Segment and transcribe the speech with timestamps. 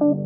[0.00, 0.18] Välkomna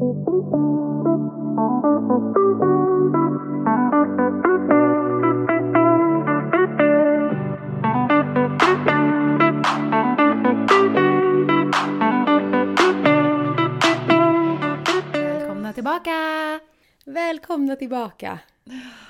[15.73, 16.11] tillbaka!
[17.05, 18.39] Välkomna tillbaka!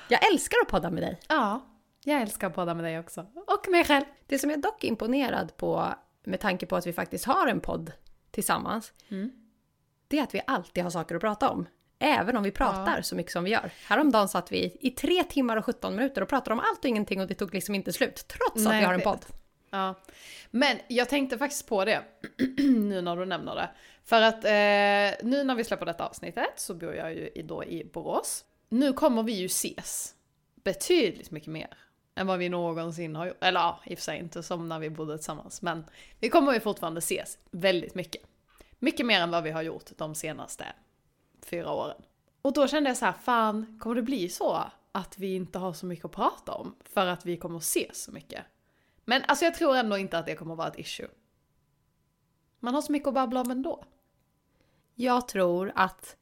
[0.09, 1.19] Jag älskar att podda med dig.
[1.27, 1.65] Ja,
[2.03, 3.21] jag älskar att podda med dig också.
[3.21, 4.05] Och mig själv.
[4.27, 5.93] Det som jag dock är imponerad på,
[6.23, 7.91] med tanke på att vi faktiskt har en podd
[8.31, 9.44] tillsammans, Mm.
[10.15, 11.67] Det är att vi alltid har saker att prata om.
[11.99, 13.71] Även om vi pratar så mycket som vi gör.
[13.87, 17.21] Häromdagen satt vi i tre timmar och 17 minuter och pratade om allt och ingenting
[17.21, 18.25] och det tog liksom inte slut.
[18.27, 19.25] Trots att Nej, vi har en podd.
[19.69, 19.95] Ja.
[20.51, 22.01] Men jag tänkte faktiskt på det,
[22.57, 23.69] nu när du nämner det.
[24.03, 27.89] För att eh, nu när vi släpper detta avsnittet så bor jag ju då i
[27.93, 28.45] Borås.
[28.69, 30.13] Nu kommer vi ju ses
[30.63, 31.77] betydligt mycket mer
[32.15, 33.43] än vad vi någonsin har gjort.
[33.43, 35.61] Eller ja, i och för sig inte som när vi bodde tillsammans.
[35.61, 35.85] Men
[36.19, 38.21] vi kommer ju fortfarande ses väldigt mycket.
[38.85, 40.65] Mycket mer än vad vi har gjort de senaste
[41.45, 42.01] fyra åren.
[42.41, 45.73] Och då kände jag så här, fan, kommer det bli så att vi inte har
[45.73, 46.75] så mycket att prata om?
[46.83, 48.43] För att vi kommer att ses så mycket?
[49.05, 51.07] Men alltså jag tror ändå inte att det kommer att vara ett issue.
[52.59, 53.85] Man har så mycket att babbla om ändå.
[54.95, 56.15] Jag tror att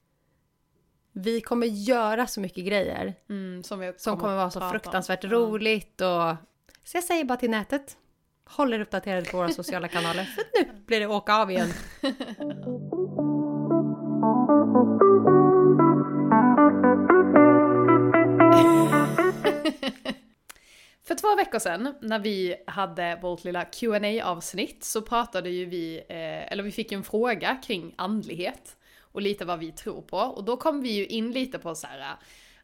[1.11, 4.71] vi kommer göra så mycket grejer Mm, som som kommer vara så om.
[4.71, 5.29] fruktansvärt Ja.
[5.29, 6.35] roligt och...
[6.83, 7.97] Så jag säger bara till nätet,
[8.45, 11.69] håll er uppdaterade på våra sociala kanaler för nu blir det åka av igen.
[21.05, 25.97] För två veckor sedan när vi hade vårt lilla qa avsnitt så pratade ju vi,
[25.97, 30.17] eh, eller vi fick en fråga kring andlighet och lite vad vi tror på.
[30.17, 32.15] Och då kom vi ju in lite på så här,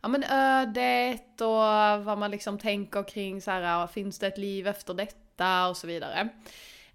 [0.01, 4.67] ja men ödet och vad man liksom tänker kring så här, finns det ett liv
[4.67, 5.28] efter detta
[5.69, 6.29] och så vidare.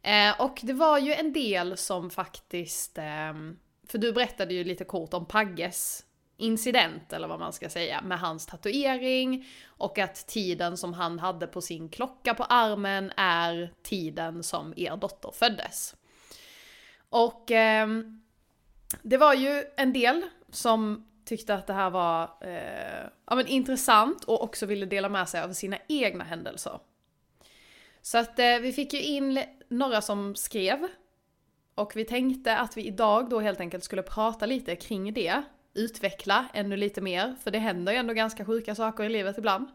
[0.03, 3.35] Eh, och det var ju en del som faktiskt, eh,
[3.89, 6.05] för du berättade ju lite kort om Pagges
[6.37, 11.47] incident, eller vad man ska säga, med hans tatuering och att tiden som han hade
[11.47, 15.97] på sin klocka på armen är tiden som er dotter föddes.
[17.09, 17.89] Och eh,
[19.03, 24.25] det var ju en del som tyckte att det här var eh, ja, men intressant
[24.25, 26.79] och också ville dela med sig av sina egna händelser.
[28.05, 30.89] Så att eh, vi fick ju in några som skrev.
[31.75, 35.43] Och vi tänkte att vi idag då helt enkelt skulle prata lite kring det.
[35.75, 39.69] Utveckla ännu lite mer, för det händer ju ändå ganska sjuka saker i livet ibland.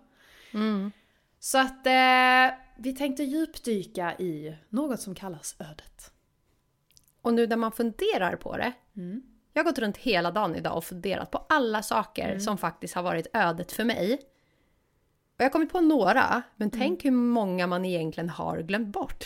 [0.53, 0.91] Mm.
[1.39, 6.11] Så att eh, vi tänkte djupdyka i något som kallas ödet.
[7.21, 8.73] Och nu när man funderar på det.
[8.95, 9.21] Mm.
[9.53, 13.03] Jag har gått runt hela dagen idag och funderat på alla saker som faktiskt har
[13.03, 14.19] varit ödet för mig.
[15.39, 19.25] Och jag har kommit på några, men tänk hur många man egentligen har glömt bort.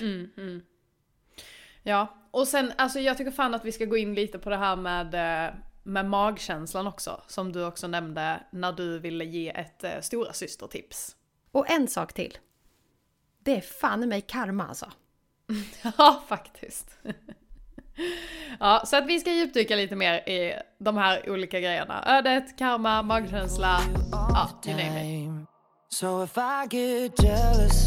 [1.84, 4.58] Ja, och sen alltså jag tycker fan att vi ska gå in lite på det
[4.58, 5.14] här med,
[5.48, 5.54] eh,
[5.84, 7.22] med magkänslan också.
[7.28, 11.16] Som du också nämnde när du ville ge ett eh, stora systertips.
[11.52, 12.38] Och en sak till.
[13.40, 14.92] Det är fan i mig karma alltså.
[15.98, 16.98] Ja, faktiskt.
[18.60, 22.04] ja, så att vi ska djupdyka lite mer i de här olika grejerna.
[22.18, 23.80] Ödet, karma, magkänsla,
[24.12, 25.53] ja, you name it.
[25.94, 27.86] So if I get jealous,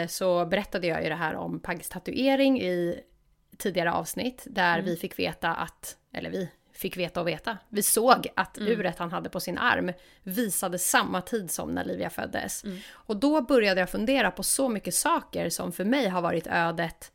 [0.00, 3.00] Nämnde så berättade jag ju det här om Paggs tatuering i
[3.58, 8.26] tidigare avsnitt där vi fick veta att, eller vi fick veta och veta, vi såg
[8.36, 12.64] att uret han hade på sin arm visade samma tid som när Livia föddes.
[12.90, 17.12] Och då började jag fundera på så mycket saker som för mig har varit ödet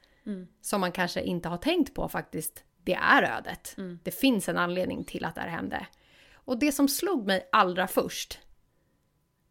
[0.62, 2.64] som man kanske inte har tänkt på faktiskt.
[2.84, 3.76] Det är ödet.
[4.04, 5.88] Det finns en anledning till att det här hände.
[6.46, 8.40] Och det som slog mig allra först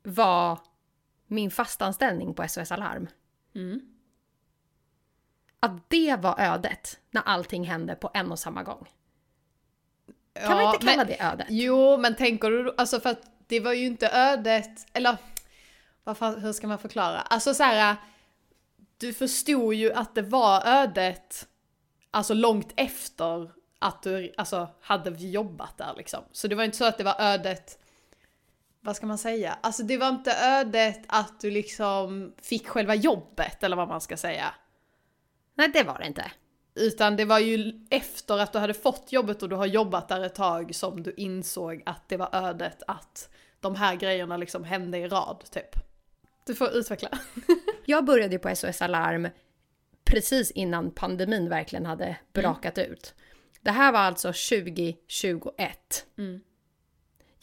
[0.02, 0.58] var
[1.26, 3.08] min fastanställning på SOS Alarm.
[5.60, 8.88] Att det var ödet när allting hände på en och samma gång.
[10.32, 11.46] Kan man Ja, inte kalla men- det ödet?
[11.50, 15.16] Jo, men tänker du, alltså för att det var ju inte ödet, eller
[16.04, 17.20] vad fan, hur ska man förklara?
[17.20, 17.96] Alltså så här,
[18.98, 21.48] du förstod ju att det var ödet,
[22.10, 26.24] alltså långt efter att du alltså, hade jobbat där liksom.
[26.32, 27.78] Så det var inte så att det var ödet,
[28.84, 29.58] vad ska man säga?
[29.60, 34.16] Alltså det var inte ödet att du liksom fick själva jobbet eller vad man ska
[34.16, 34.54] säga.
[35.54, 36.32] Nej, det var det inte.
[36.74, 40.20] Utan det var ju efter att du hade fått jobbet och du har jobbat där
[40.20, 43.28] ett tag som du insåg att det var ödet att
[43.60, 45.76] de här grejerna liksom hände i rad, typ.
[46.46, 47.08] Du får utveckla.
[47.84, 49.28] Jag började ju på SOS Alarm
[50.04, 53.14] precis innan pandemin verkligen hade brakat ut.
[53.60, 56.06] Det här var alltså 2021.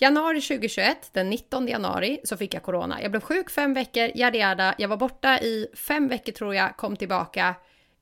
[0.03, 3.01] Januari 2021, den 19 januari, så fick jag corona.
[3.01, 4.75] Jag blev sjuk fem veckor, yada.
[4.77, 7.55] Jag var borta i fem veckor tror jag, kom tillbaka,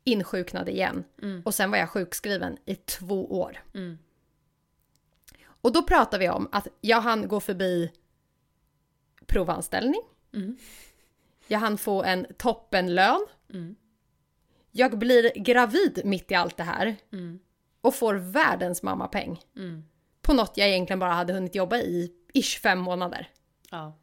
[0.03, 1.03] insjuknade igen.
[1.45, 3.57] Och sen var jag sjukskriven i två år.
[5.61, 7.91] Och då pratar vi om att jag hann gå förbi
[9.25, 10.01] provanställning.
[11.47, 13.25] Jag hann få en toppenlön.
[14.71, 16.95] Jag blir gravid mitt i allt det här.
[17.81, 19.39] Och får världens mammapeng.
[20.29, 23.29] På något jag egentligen bara hade hunnit jobba i ish fem månader.
[23.71, 23.97] Ja.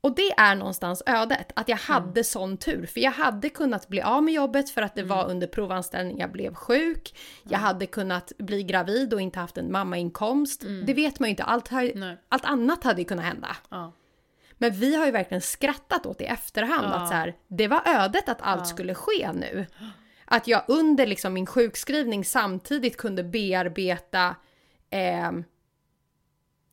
[0.00, 2.86] Och det är någonstans ödet, att jag hade sån tur.
[2.86, 6.32] För jag hade kunnat bli av med jobbet för att det var under provanställning jag
[6.32, 7.18] blev sjuk.
[7.42, 10.64] Jag hade kunnat bli gravid och inte haft en mammainkomst.
[10.86, 13.56] Det vet man ju inte, allt, har, allt annat hade ju kunnat hända.
[13.68, 13.92] Ja.
[14.58, 16.94] Men vi har ju verkligen skrattat åt i efterhand Ja.
[16.94, 19.66] att så här, det var ödet att allt skulle ske nu.
[20.24, 24.36] Att jag under liksom min sjukskrivning samtidigt kunde bearbeta,
[24.92, 25.32] eh,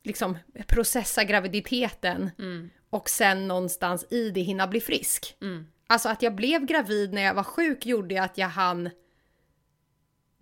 [0.02, 2.30] liksom processa graviditeten
[2.90, 5.36] och sen någonstans i det hinna bli frisk.
[5.86, 8.90] Alltså att jag blev gravid när jag var sjuk gjorde att jag hann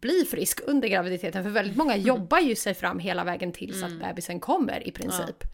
[0.01, 1.43] bli frisk under graviditeten.
[1.45, 5.45] För väldigt många jobbar ju sig fram hela vägen tills att bebisen kommer i princip.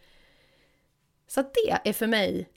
[1.27, 2.49] Så att det är för mig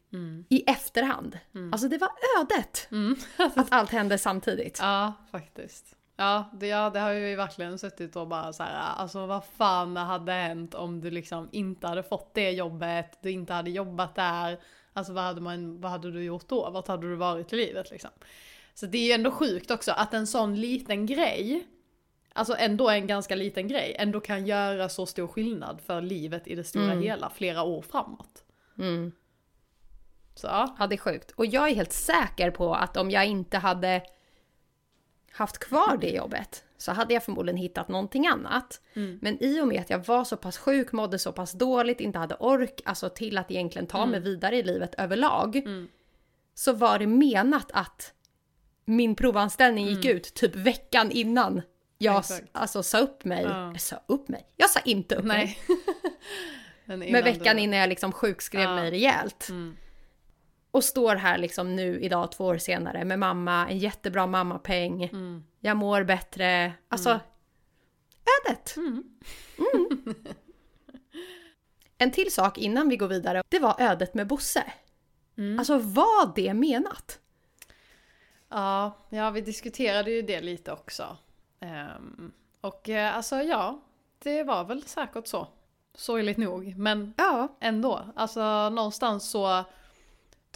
[0.48, 1.38] i efterhand.
[1.72, 2.10] Alltså det var
[2.40, 2.88] ödet
[3.56, 4.78] att allt hände samtidigt.
[4.80, 5.96] Ja, faktiskt.
[6.20, 9.96] Ja det, ja, det har ju verkligen suttit och bara så här, alltså vad fan
[9.96, 14.60] hade hänt om du liksom inte hade fått det jobbet, du inte hade jobbat där,
[14.92, 16.70] alltså vad hade, man, vad hade du gjort då?
[16.70, 18.10] Vart hade du varit i livet liksom?
[18.74, 21.66] Så det är ju ändå sjukt också att en sån liten grej,
[22.32, 26.54] alltså ändå en ganska liten grej, ändå kan göra så stor skillnad för livet i
[26.54, 28.44] det stora hela flera år framåt.
[30.34, 30.76] Så ja.
[30.78, 31.30] Ja, det är sjukt.
[31.30, 34.02] Och jag är helt säker på att om jag inte hade
[35.32, 38.80] haft kvar det jobbet så hade jag förmodligen hittat någonting annat.
[39.20, 42.18] Men i och med att jag var så pass sjuk, mådde så pass dåligt, inte
[42.18, 45.62] hade ork alltså till att egentligen ta mig vidare i livet överlag.
[46.54, 48.12] Så var det menat att
[48.84, 51.62] min provanställning gick ut typ veckan innan
[51.98, 52.46] jag Exakt.
[52.52, 53.44] alltså, sa upp mig.
[53.44, 53.66] Ja.
[53.72, 54.46] Jag sa upp mig?
[54.56, 55.58] Jag sa inte upp mig.
[55.68, 55.78] Nej.
[56.98, 58.74] Men, Men veckan innan jag liksom sjukskrev Ja.
[58.74, 59.48] mig rejält.
[60.78, 65.10] Och står här liksom nu idag två år senare med mamma, en jättebra mammapeng.
[65.60, 66.72] Jag mår bättre.
[66.88, 67.20] Alltså,
[68.46, 68.76] ödet!
[68.76, 69.04] Mm.
[71.98, 74.64] en till sak innan vi går vidare, det var ödet med Bosse.
[75.58, 77.18] Alltså var det menat?
[78.48, 81.16] Ja, ja, vi diskuterade ju det lite också.
[81.60, 83.80] Ehm, och eh, alltså ja,
[84.18, 85.46] det var väl säkert så.
[85.94, 87.56] Sorgligt nog, men Ja.
[87.60, 88.04] ändå.
[88.16, 89.64] Alltså någonstans så,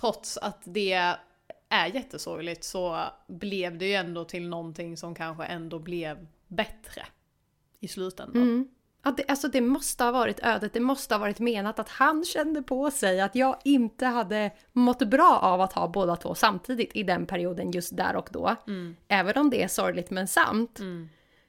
[0.01, 1.17] trots att det
[1.69, 7.03] är jättesorgligt så blev det ju ändå till någonting som kanske ändå blev bättre
[7.81, 8.43] i slutändan.
[8.43, 8.69] Mm.
[9.05, 12.25] Ja, det, alltså det måste ha varit ödet, det måste ha varit menat att han
[12.25, 16.97] kände på sig att jag inte hade mått bra av att ha båda två samtidigt
[16.97, 18.57] i den perioden just där och då.
[19.09, 20.79] Även om det är sorgligt men sant.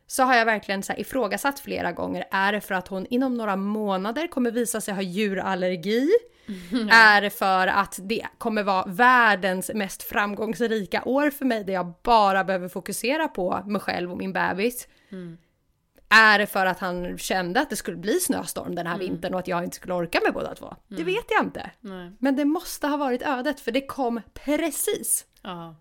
[0.08, 3.36] Så har jag verkligen så här ifrågasatt flera gånger, är det för att hon inom
[3.36, 6.10] några månader kommer visa sig ha djurallergi?
[6.92, 11.94] Är det för att det kommer vara världens mest framgångsrika år för mig där jag
[12.04, 14.88] bara behöver fokusera på mig själv och min bebis?
[16.10, 19.40] Är det för att han kände att det skulle bli snöstorm den här vintern och
[19.40, 20.76] att jag inte skulle orka med båda två?
[20.88, 21.70] Det vet jag inte.
[21.80, 22.12] Nej.
[22.20, 25.26] Men det måste ha varit ödet för det kom precis.
[25.42, 25.76] Ja.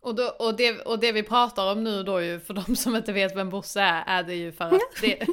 [0.00, 2.96] Och, då, och, det, och det vi pratar om nu då ju, för de som
[2.96, 5.26] inte vet vem Bosse är, är det ju för att det,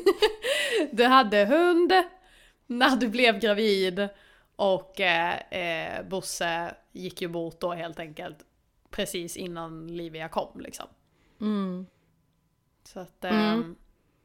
[0.91, 1.93] du hade hund
[2.67, 4.09] när du blev gravid
[4.55, 8.37] och eh, eh, Bosse gick ju bort då helt enkelt
[8.89, 10.87] precis innan Livia kom liksom.
[12.83, 13.75] Så att, ehm,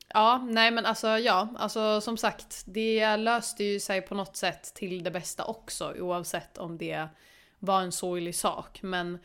[0.08, 4.74] ja, nej men alltså ja, alltså som sagt, det löste ju sig på något sätt
[4.74, 7.08] till det bästa också oavsett om det
[7.58, 8.82] var en sorglig sak.
[8.82, 9.18] Men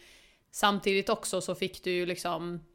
[0.52, 2.66] samtidigt också så fick du ju liksom,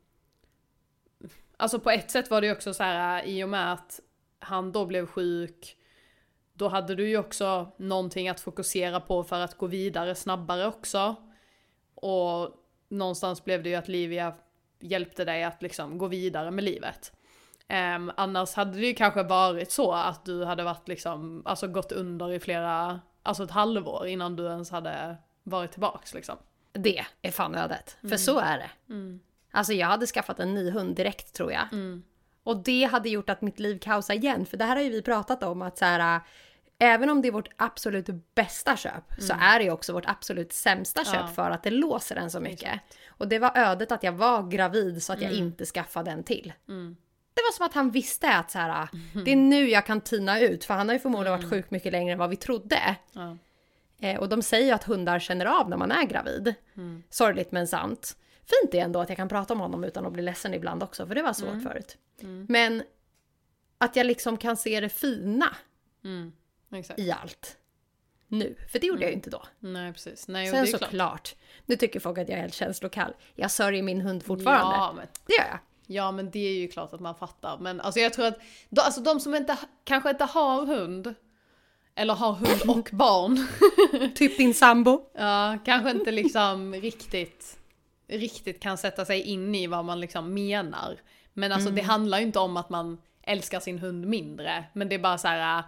[1.56, 4.00] alltså på ett sätt var det ju också så här äh, i och med att
[4.38, 5.76] han då blev sjuk,
[6.52, 11.16] då hade du ju också någonting att fokusera på för att gå vidare snabbare också.
[11.94, 12.50] Och
[12.88, 14.34] någonstans blev det ju att Livia
[14.80, 17.12] hjälpte dig att liksom gå vidare med livet.
[17.68, 21.92] Um, annars hade det ju kanske varit så att du hade varit liksom, alltså gått
[21.92, 26.36] under i flera, alltså ett halvår innan du ens hade varit tillbaks liksom.
[26.72, 27.96] Det är fan ödet.
[28.00, 28.70] För så är det.
[29.50, 31.72] Alltså jag hade skaffat en ny hund direkt tror jag.
[31.72, 32.02] Mm.
[32.44, 34.46] Och det hade gjort att mitt liv kaosade igen.
[34.46, 36.22] För det här har ju vi pratat om att så här, äh,
[36.78, 40.52] även om det är vårt absolut bästa köp så är det ju också vårt absolut
[40.52, 41.26] sämsta köp Mm.
[41.26, 41.32] Ja.
[41.32, 42.80] för att det låser en så mycket.
[43.08, 45.44] Och det var ödet att jag var gravid så att jag Mm.
[45.44, 46.52] inte skaffade en till.
[47.34, 48.88] Det var som att han visste att så här,
[49.24, 51.92] det är nu jag kan tina ut för han har ju förmodligen varit sjuk mycket
[51.92, 52.96] längre än vad vi trodde.
[53.12, 53.36] Ja.
[54.02, 56.54] Eh, och de säger ju att hundar känner av när man är gravid.
[56.76, 57.02] Mm.
[57.10, 58.16] Sorgligt men sant.
[58.40, 61.06] Fint är ändå att jag kan prata om honom utan att bli ledsen ibland också,
[61.06, 61.62] för det var svårt Mm.
[61.62, 61.96] förut.
[62.48, 62.82] Men
[63.78, 65.56] att jag liksom kan se det fina
[66.04, 66.32] Mm.
[66.96, 67.56] I allt.
[68.28, 69.42] Nu, för det gjorde jag ju inte då.
[69.58, 70.28] Nej precis.
[70.28, 70.82] Nej, Sen det är klart.
[70.82, 71.34] såklart,
[71.66, 73.14] nu tycker folk att jag är helt känslokall.
[73.34, 74.76] Jag sörjer min hund fortfarande.
[74.76, 75.58] Ja men, Det gör jag.
[75.86, 77.58] ja men det är ju klart att man fattar.
[77.58, 81.14] Men alltså jag tror att, då, alltså de som inte, kanske inte har hund,
[81.94, 83.46] eller har hund och barn,
[84.14, 85.00] Typ din sambo.
[85.14, 87.58] ja, kanske inte liksom riktigt,
[88.08, 90.96] riktigt kan sätta sig in i vad man liksom menar.
[91.32, 94.94] Men alltså det handlar ju inte om att man älskar sin hund mindre, men det
[94.94, 95.58] är bara så här.
[95.58, 95.64] äh,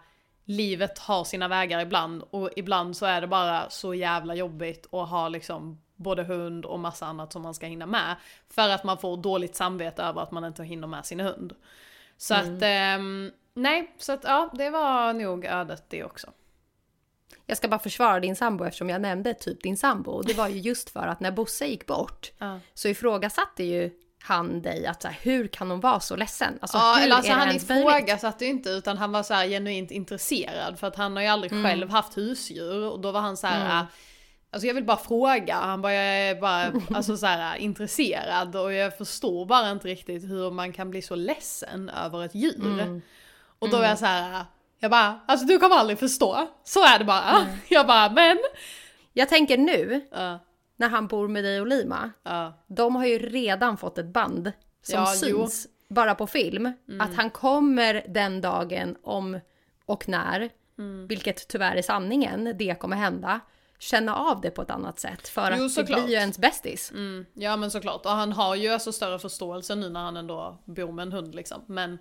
[0.47, 5.09] Livet har sina vägar ibland och ibland så är det bara så jävla jobbigt att
[5.09, 8.17] ha liksom både hund och massa annat som man ska hinna med.
[8.51, 11.53] För att man får dåligt samvete över att man inte hinner med sin hund.
[12.17, 16.31] Så att, ehm, nej, så att ja, det var nog ödet det också.
[17.47, 20.11] Jag ska bara försvara din sambo eftersom jag nämnde typ din sambo.
[20.11, 22.61] Och det var ju just för att när Bosse gick bort Ja.
[22.75, 23.91] så ifrågasatte ju
[24.23, 26.59] han dig att så här, hur kan hon vara så ledsen?
[26.61, 30.79] Alltså, Ja, eller alltså han ifrågasatte ju inte utan han var så här genuint intresserad
[30.79, 31.65] för att han har ju aldrig Mm.
[31.65, 33.81] själv haft husdjur och då var han så här.
[33.81, 33.87] äh,
[34.51, 38.73] Alltså jag vill bara fråga, han bara, jag är bara alltså så här, intresserad och
[38.73, 42.81] jag förstår bara inte riktigt hur man kan bli så ledsen över ett djur.
[42.81, 43.03] Mm.
[43.59, 44.45] Och då är jag så här,
[44.79, 47.47] jag bara, alltså du kommer aldrig förstå, så är det bara.
[47.69, 48.39] Jag bara, men.
[49.13, 50.39] Jag tänker nu, Ja,
[50.77, 54.53] när han bor med dig och Lima, ja, de har ju redan fått ett band
[54.83, 55.37] som Ja, jo.
[55.37, 55.49] Mm.
[55.49, 56.73] syns bara på film.
[57.01, 59.41] Att han kommer den dagen om
[59.87, 61.07] och när, Mm.
[61.07, 63.41] vilket tyvärr är sanningen, det kommer hända.
[63.79, 66.91] Känna av det på ett annat sätt för Jo, att det blir ju ens bästis.
[66.91, 70.59] Mm, ja men såklart, och han har ju alltså större förståelse nu när han ändå
[70.65, 71.65] bor med en hund liksom.
[71.67, 71.99] Men,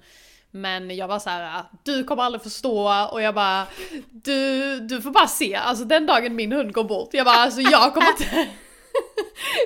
[0.56, 3.66] men jag var så här, du kommer aldrig förstå och jag bara,
[4.12, 7.62] du, du får bara se, alltså den dagen min hund går bort, jag bara alltså
[7.62, 8.24] jag kommer inte,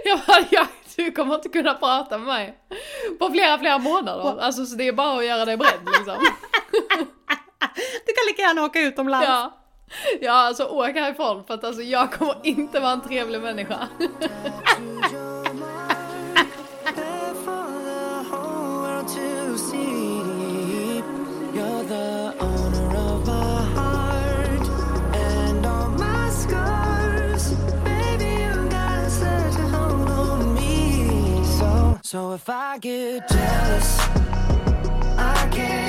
[0.06, 2.58] jag bara, jag, du kommer inte kunna prata med mig
[3.20, 4.42] på flera, flera månader.
[4.42, 6.16] Alltså så det är bara att göra dig beredd liksom.
[8.06, 9.28] Du kan lika gärna åka utomlands.
[9.28, 9.58] Ja.
[10.22, 13.88] Ja alltså åk härifrån för att alltså jag kommer inte vara en trevlig människa.
[32.10, 34.00] So, if I get jealous,
[35.18, 35.87] I can't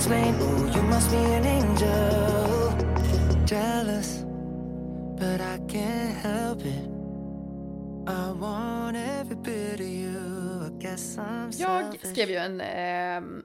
[0.00, 0.40] explained.
[0.42, 2.72] Ooh, you must be an angel.
[3.46, 4.24] Jealous,
[5.18, 6.88] but I can't help it.
[8.08, 10.18] I want every bit of you.
[10.66, 12.12] I guess I'm Jag selfish.
[12.12, 13.42] skrev ju en, ehm,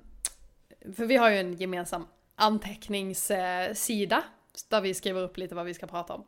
[0.96, 4.24] för vi har ju en gemensam anteckningssida
[4.70, 6.24] där vi skriver upp lite vad vi ska prata om.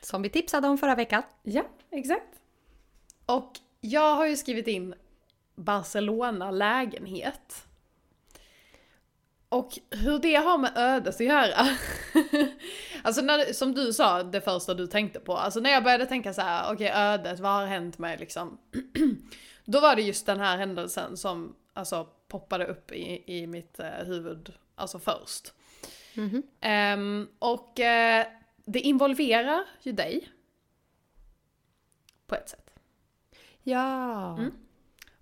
[0.00, 1.22] Som vi tipsade om förra veckan.
[1.42, 2.40] Ja, exakt.
[3.26, 4.94] Och jag har ju skrivit in
[5.56, 7.67] Barcelona lägenhet.
[9.48, 11.68] Och hur det har med ödet att göra.
[13.02, 15.36] alltså när, som du sa, det första du tänkte på.
[15.36, 18.58] Alltså när jag började tänka så här, okej ödet, vad har hänt med liksom?
[19.64, 23.86] Då var det just den här händelsen som alltså poppade upp i, i mitt eh,
[23.86, 25.52] huvud, alltså först.
[26.60, 28.26] Ehm, och eh,
[28.64, 30.28] det involverar ju dig.
[32.26, 32.70] På ett sätt.
[33.62, 34.38] Ja.
[34.38, 34.52] Mm.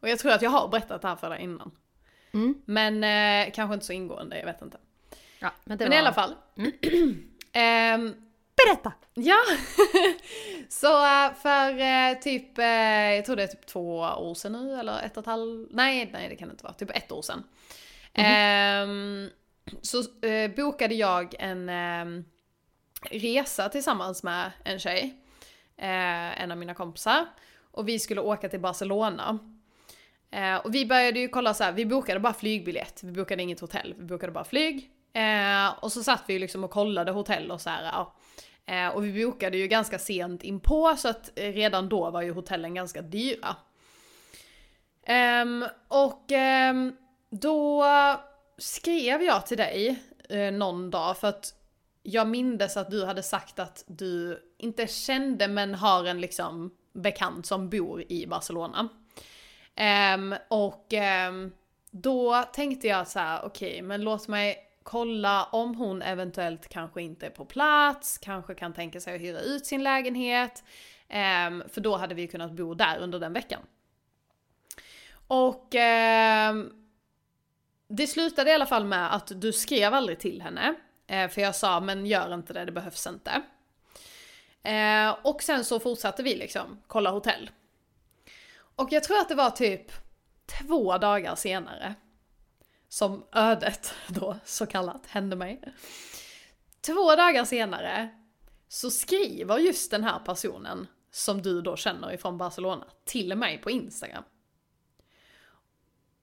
[0.01, 1.71] Och jag tror att jag har berättat det här för dig innan.
[2.33, 2.55] Mm.
[2.65, 4.79] Men eh, kanske inte så ingående, jag vet inte.
[5.39, 5.97] ja men Men var...
[5.97, 6.35] i alla fall.
[7.53, 8.15] Ehm,
[8.65, 8.93] Berätta!
[9.15, 9.39] ja!
[10.69, 14.81] så eh, för eh, typ, eh, jag tror det är typ två år sedan nu,
[14.81, 17.23] eller ett och ett halvt, nej, nej det kan det inte vara, typ ett år
[17.23, 17.45] sedan.
[18.15, 19.31] Ehm,
[19.83, 22.25] så eh, bokade jag en, ehm,
[23.11, 25.23] resa tillsammans med en tjej,
[25.77, 27.27] eh, en av mina kompisar.
[27.71, 29.39] Och vi skulle åka till Barcelona.
[30.31, 33.61] Eh, och vi började ju kolla så här, vi bokade bara flygbiljett, vi bokade inget
[33.61, 34.91] hotell, vi bokade bara flyg.
[35.13, 38.15] Eh, och så satt vi liksom och kollade hotell och så här, ja.
[38.67, 42.75] Eh, och vi bokade ju ganska sent inpå så att redan då var ju hotellen
[42.75, 43.57] ganska dyra.
[45.07, 46.97] Ehm, och ehm,
[47.31, 47.85] då
[48.59, 51.55] skrev jag till dig eh, någon dag för att
[52.03, 57.47] jag mindes att du hade sagt att du inte kände men har en liksom bekant
[57.47, 58.89] som bor i Barcelona.
[59.81, 60.93] Um, och
[61.29, 61.53] um,
[61.91, 67.03] då tänkte jag så här: okej okay, men låt mig kolla om hon eventuellt kanske
[67.03, 70.65] inte är på plats, kanske kan tänka sig att hyra ut sin lägenhet.
[71.09, 73.61] Um, för då hade vi kunnat bo där under den veckan.
[75.29, 75.69] Och
[77.89, 80.75] det slutade i alla fall med att du skrev aldrig till henne.
[81.07, 83.43] Eh, för jag sa, men gör inte det, det behövs inte.
[85.23, 87.51] Och sen så fortsatte vi liksom kolla hotell.
[88.77, 89.93] Och jag tror att det var typ
[90.47, 91.95] två dagar senare
[92.89, 95.63] som ödet då så kallat hände mig.
[96.81, 98.09] Två dagar senare
[98.69, 103.71] så skriver just den här personen som du då känner ifrån Barcelona till mig på
[103.71, 104.25] Instagram.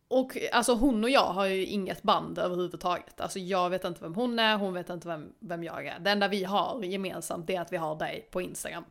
[0.07, 3.21] Och alltså hon och jag har ju inget band överhuvudtaget.
[3.21, 5.99] Alltså jag vet inte vem hon är, hon vet inte vem, vem jag är.
[5.99, 8.83] Det enda vi har gemensamt är att vi har dig på Instagram.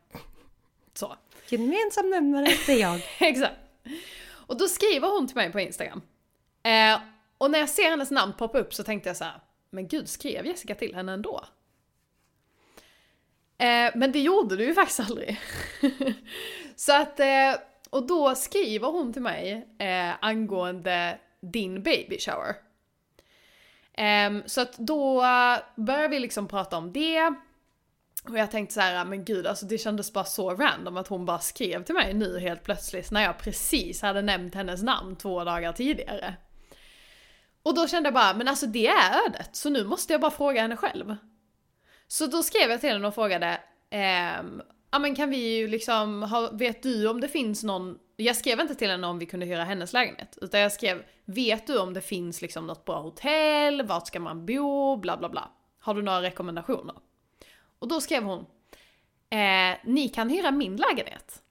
[0.93, 1.15] Så.
[1.53, 3.01] Gemensam nämnare, det är jag.
[3.19, 3.55] Exakt.
[4.47, 6.01] Och då skriver hon till mig på Instagram.
[6.63, 7.01] Eh,
[7.37, 10.09] och när jag ser hennes namn poppa upp så tänkte jag så här, men gud
[10.09, 11.45] skrev Jessica till henne ändå?
[13.57, 15.39] Eh, men det gjorde du ju faktiskt aldrig.
[16.75, 17.55] så att eh,
[17.89, 22.55] och då skriver hon till mig eh, angående din baby shower.
[23.93, 27.33] Ehm, så att då eh, börjar vi liksom prata om det.
[28.29, 31.07] Och jag tänkte så här, ah, men gud alltså det kändes bara så random att
[31.07, 35.15] hon bara skrev till mig nu helt plötsligt när jag precis hade nämnt hennes namn
[35.15, 36.35] två dagar tidigare.
[37.63, 40.31] Och då kände jag bara, men alltså det är ödet, så nu måste jag bara
[40.31, 41.15] fråga henne själv.
[42.07, 43.59] Så då skrev jag till henne och frågade,
[43.89, 48.35] ehm, ja men kan vi ju liksom, ha, vet du om det finns någon, jag
[48.35, 51.79] skrev inte till henne om vi kunde hyra hennes lägenhet, utan jag skrev, vet du
[51.79, 55.51] om det finns liksom något bra hotell, vart ska man bo, bla bla bla.
[55.79, 56.95] Har du några rekommendationer?
[57.83, 58.39] Och då skrev hon,
[59.29, 61.41] eh, ni kan hyra min lägenhet.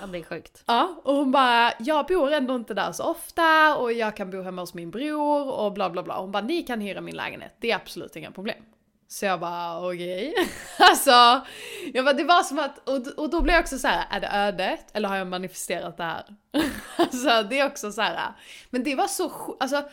[0.00, 0.64] ja, det är sjukt.
[0.66, 4.42] Ja, och hon bara, jag bor ändå inte där så ofta och jag kan bo
[4.42, 6.20] hemma hos min bror och bla bla bla.
[6.20, 8.64] Hon bara, ni kan hyra min lägenhet, det är absolut inga problem.
[9.08, 10.30] Så jag bara okej.
[10.30, 10.46] Okay.
[10.88, 11.46] alltså,
[11.94, 14.20] jag bara, det var som att, och, och då blev jag också så här: är
[14.20, 16.24] det ödet eller har jag manifesterat det här?
[16.96, 18.32] alltså det är också så här.
[18.70, 19.84] men det var så, alltså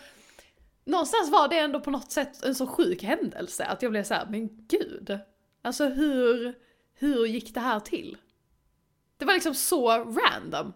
[0.86, 4.14] någonstans var det ändå på något sätt en så sjuk händelse att jag blev så
[4.14, 5.20] här, men gud.
[5.62, 6.56] Alltså hur,
[6.94, 8.18] hur gick det här till?
[9.18, 10.74] Det var liksom så random.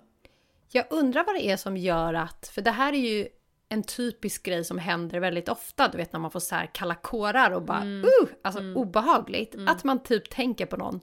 [0.71, 3.27] Jag undrar vad det är som gör att, för det här är ju
[3.69, 6.95] en typisk grej som händer väldigt ofta, du vet när man får så här kalla
[6.95, 8.03] kårar och bara mm.
[8.03, 8.77] uh, alltså mm.
[8.77, 9.55] obehagligt.
[9.55, 9.67] Mm.
[9.67, 10.99] Att man typ tänker på någon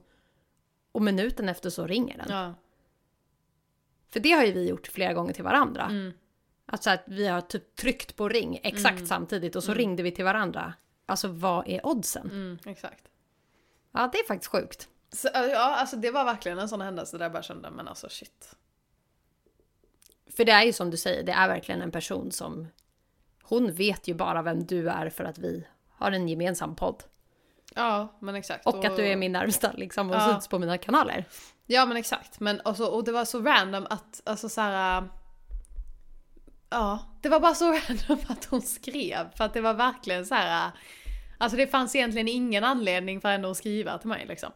[0.91, 2.27] och minuten efter så ringer den.
[2.29, 2.53] Ja.
[4.09, 5.83] För det har ju vi gjort flera gånger till varandra.
[5.83, 6.13] Mm.
[6.65, 9.07] Alltså att vi har typ tryckt på ring exakt mm.
[9.07, 9.77] samtidigt och så mm.
[9.77, 10.73] ringde vi till varandra.
[11.05, 12.29] Alltså vad är oddsen?
[12.31, 13.03] Mm, exakt.
[13.91, 14.89] Ja, det är faktiskt sjukt.
[15.11, 18.09] Så, ja, alltså det var verkligen en sån händelse där jag bara kände, men alltså
[18.09, 18.55] shit.
[20.35, 22.67] För det är ju som du säger, det är verkligen en person som...
[23.43, 27.03] Hon vet ju bara vem du är för att vi har en gemensam podd.
[27.75, 28.65] Ja, men exakt.
[28.65, 30.31] Och, och att du är min närmsta liksom och ja.
[30.31, 31.25] syns på mina kanaler.
[31.65, 35.03] Ja men exakt, men och, så, och det var så random att, alltså så här.
[36.75, 40.35] Ja, det var bara så random att hon skrev för att det var verkligen så
[40.35, 40.71] här.
[41.37, 44.51] Alltså det fanns egentligen ingen anledning för henne att skriva till mig liksom.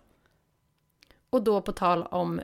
[1.30, 2.42] Och då på tal om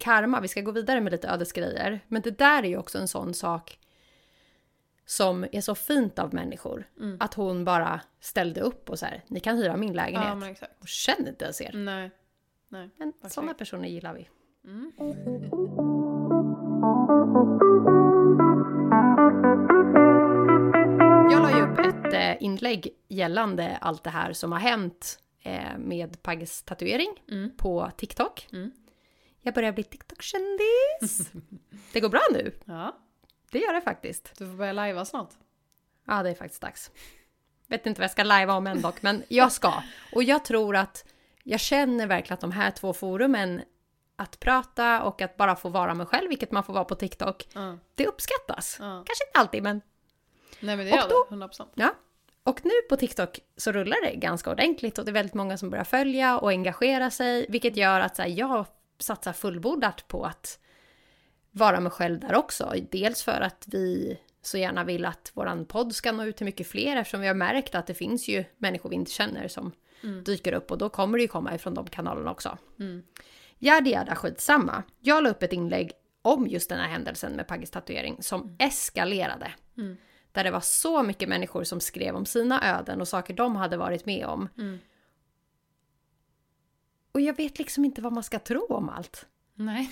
[0.00, 2.00] karma, vi ska gå vidare med lite ödesgrejer.
[2.08, 3.78] Men det där är ju också en sån sak
[5.04, 6.88] som är så fint av människor.
[7.00, 7.16] Mm.
[7.20, 10.58] Att hon bara ställde upp och så här, ni kan hyra min lägenhet.
[10.60, 11.72] Ja, och känner inte ens er.
[11.74, 12.10] Nej.
[12.68, 12.90] Nej.
[12.96, 13.30] Men okay.
[13.30, 14.28] sådana personer gillar vi.
[14.64, 14.92] Mm.
[22.36, 27.56] Inlägg gällande allt det här som har hänt eh, med Pagges tatuering mm.
[27.56, 28.48] på TikTok.
[28.52, 28.72] Mm.
[29.40, 31.30] Jag börjar bli TikTok-kändis.
[31.92, 32.52] det går bra nu.
[32.64, 32.96] Ja.
[33.50, 34.32] Det gör det faktiskt.
[34.38, 35.30] Du får börja lajva snart.
[36.06, 36.90] Ja, det är faktiskt dags.
[37.66, 39.82] Vet inte vad jag ska lajva om än dock, men jag ska.
[40.14, 41.04] Och jag tror att
[41.42, 43.62] jag känner verkligen att de här två forumen,
[44.16, 47.48] att prata och att bara få vara mig själv, vilket man får vara på TikTok,
[47.54, 47.80] mm.
[47.94, 48.76] det uppskattas.
[48.78, 49.80] Kanske inte alltid, men...
[50.60, 51.36] Nej, men det gör det.
[51.36, 51.66] 100%.
[51.74, 51.94] Ja.
[52.46, 55.70] Och nu på TikTok så rullar det ganska ordentligt och det är väldigt många som
[55.70, 58.66] börjar följa och engagera sig, vilket gör att så här, jag
[58.98, 60.58] satsar fullbordat på att
[61.50, 62.74] vara mig själv där också.
[62.90, 66.66] Dels för att vi så gärna vill att våran podd ska nå ut till mycket
[66.66, 69.72] fler eftersom vi har märkt att det finns ju människor vi inte känner som
[70.24, 72.58] dyker upp och då kommer det ju komma ifrån de kanalerna också.
[72.80, 73.02] Mm.
[73.58, 74.82] Yada yada skitsamma.
[75.00, 79.52] Jag la upp ett inlägg om just den här händelsen med Paggis tatuering som eskalerade.
[80.36, 83.76] Där det var så mycket människor som skrev om sina öden och saker de hade
[83.76, 84.48] varit med om.
[87.12, 89.26] Och jag vet liksom inte vad man ska tro om allt.
[89.54, 89.90] Nej.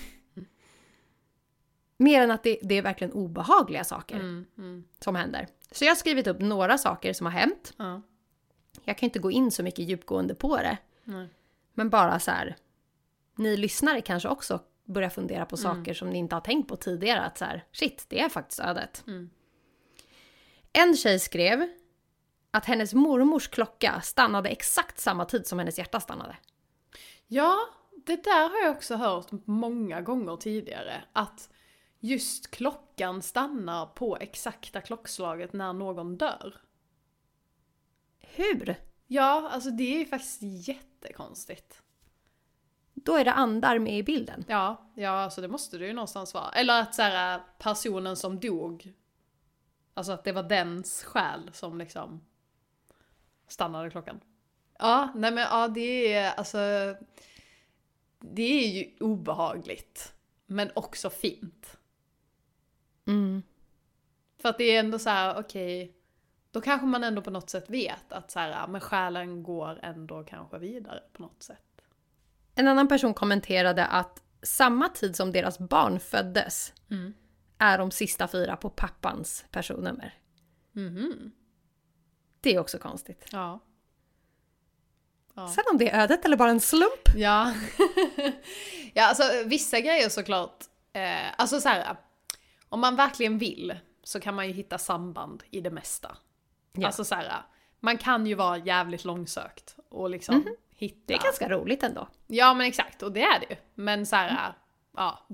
[1.97, 4.83] Mer än att det, det är verkligen obehagliga saker Mm, mm.
[4.99, 5.47] som händer.
[5.71, 7.73] Så jag har skrivit upp några saker som har hänt.
[7.77, 8.01] Ja.
[8.83, 10.77] Jag kan inte gå in så mycket djupgående på det.
[11.03, 11.27] Nej.
[11.73, 12.55] Men bara så här.
[13.35, 17.21] Ni lyssnare kanske också börjar fundera på saker som ni inte har tänkt på tidigare.
[17.21, 19.03] Att så här, shit, det är faktiskt ödet.
[20.77, 21.67] En tjej skrev
[22.51, 26.37] att hennes mormors klocka stannade exakt samma tid som hennes hjärta stannade.
[27.27, 27.57] Ja,
[28.05, 31.03] det där har jag också hört många gånger tidigare.
[31.13, 31.49] Att
[31.99, 36.61] just klockan stannar på exakta klockslaget när någon dör.
[38.19, 38.75] Hur?
[39.07, 41.81] Ja, alltså det är ju faktiskt jättekonstigt.
[42.93, 44.45] Då är det andar med i bilden.
[44.47, 46.51] Ja, ja alltså det måste det ju någonstans vara.
[46.51, 48.93] Eller att så här, personen som dog,
[49.95, 52.25] alltså att det var dens själ som liksom
[53.47, 54.19] stannade klockan.
[54.79, 56.57] Ja, nej men ja det är alltså,
[58.19, 60.13] det är ju obehagligt.
[60.45, 61.77] Men också fint.
[63.07, 63.43] Mm.
[64.37, 65.95] För att det är ändå så här, okej,
[66.51, 70.23] då kanske man ändå på något sätt vet att så här, men själen går ändå
[70.23, 71.81] kanske vidare på något sätt.
[72.55, 76.73] En annan person kommenterade att samma tid som deras barn föddes
[77.57, 80.13] är de sista fyra på pappans personnummer.
[80.71, 81.31] Mhm.
[82.41, 83.25] Det är också konstigt.
[83.31, 83.59] Ja.
[85.33, 85.47] Ja.
[85.47, 87.09] Sen om det är ödet eller bara en slump.
[87.15, 87.53] Ja.
[88.93, 90.63] ja, alltså vissa grejer såklart.
[90.93, 91.97] Eh, alltså så här.
[92.69, 96.17] Om man verkligen vill så kan man ju hitta samband i det mesta.
[96.73, 96.87] Ja.
[96.87, 97.45] Alltså så här.
[97.79, 101.01] Man kan ju vara jävligt långsökt och liksom hitta.
[101.05, 102.07] Det är ganska roligt ändå.
[102.27, 103.55] Ja men exakt, och det är det ju.
[103.75, 104.53] Men så här,
[104.97, 105.27] ja.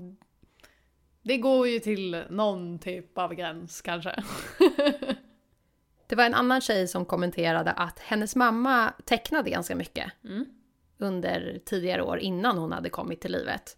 [1.22, 4.22] Det går ju till någon typ av gräns kanske.
[6.06, 10.12] Det var en annan tjej som kommenterade att hennes mamma tecknade ganska mycket
[10.98, 13.76] under tidigare år innan hon hade kommit till livet.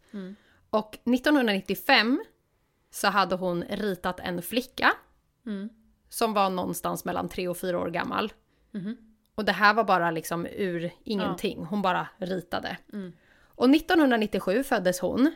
[0.70, 2.24] Och 1995
[2.90, 4.92] så hade hon ritat en flicka
[6.08, 8.32] som var någonstans mellan tre och fyra år gammal.
[9.34, 12.76] Och det här var bara liksom ur ingenting, hon bara ritade.
[13.56, 15.34] Och 1997 föddes hon.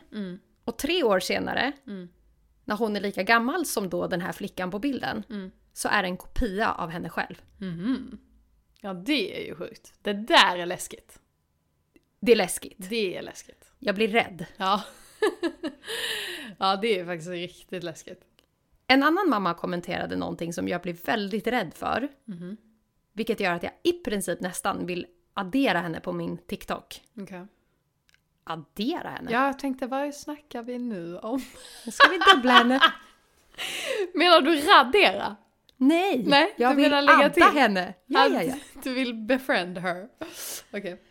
[0.69, 1.71] Och tre år senare,
[2.65, 5.23] när hon är lika gammal som då den här flickan på bilden,
[5.73, 7.41] så är det en kopia av henne själv.
[8.81, 9.93] Ja det är ju sjukt.
[10.01, 11.19] Det där är läskigt.
[12.19, 12.89] Det är läskigt.
[12.89, 13.71] Det är läskigt.
[13.79, 14.45] Jag blir rädd.
[14.57, 14.83] Ja.
[16.57, 18.21] ja det är faktiskt riktigt läskigt.
[18.87, 22.07] En annan mamma kommenterade någonting som jag blir väldigt rädd för.
[23.13, 27.01] Vilket gör att jag i princip nästan vill addera henne på min TikTok.
[27.21, 27.45] Okej.
[28.49, 29.31] Addera henne?
[29.31, 31.41] Ja, jag tänkte vad snackar vi nu om?
[31.85, 32.79] Nu ska vi dubbla henne.
[34.13, 35.35] Menar du radera?
[35.77, 37.43] Nej, Nej, jag du vill adda till.
[37.43, 37.93] henne.
[38.05, 38.55] Ja, ja, ja.
[38.83, 40.09] Du vill befriend her.
[40.73, 41.01] Okej.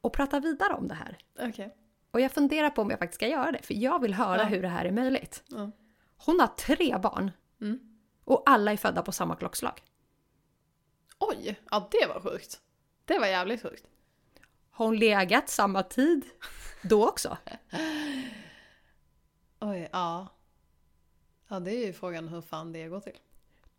[0.00, 1.18] Och prata vidare om det här.
[1.40, 1.74] Okej.
[2.10, 4.44] Och jag funderar på om jag faktiskt ska göra det, för jag vill höra Ja.
[4.44, 5.42] hur det här är möjligt.
[5.48, 5.70] Ja.
[6.16, 7.30] Hon har tre barn.
[7.60, 7.78] Mm.
[8.24, 9.82] Och alla är födda på samma klockslag.
[11.18, 12.60] Oj, ja det var sjukt.
[13.04, 13.84] Det var jävligt sjukt.
[14.76, 16.24] Har hon legat samma tid
[16.82, 17.36] då också?
[19.60, 20.26] Oj, ja.
[21.48, 23.16] Ja det är ju frågan hur fan det går till.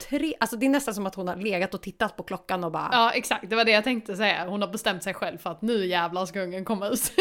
[0.10, 2.72] Tre, alltså det är nästan som att hon har legat och tittat på klockan och
[2.72, 4.50] bara Ja exakt, det var det jag tänkte säga.
[4.50, 7.12] Hon har bestämt sig själv för att nu jävlar ska ungen komma ut.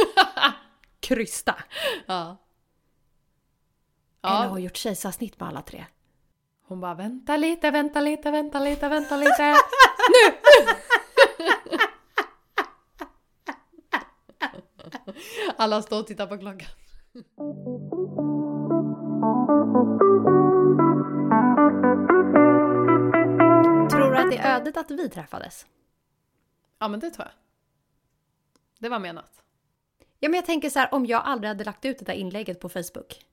[1.01, 1.55] krysta.
[2.07, 2.37] ja.
[4.23, 5.85] Eller har Ja, gjort kejsarsnitt med alla tre?
[6.69, 9.43] hon bara vänta lite, vänta lite, vänta lite, vänta lite.
[10.09, 10.37] nu!
[15.57, 16.69] Alla står och tittar på klockan.
[23.91, 25.67] Tror du att det är ödet att vi träffades?
[26.79, 27.35] Ja men det tror jag.
[28.79, 29.43] Det var menat.
[30.19, 32.61] Ja, men jag tänker så här, om jag aldrig hade lagt ut det där inlägget
[32.61, 33.25] på Facebook.